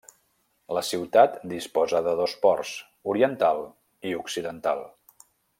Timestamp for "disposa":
1.51-2.01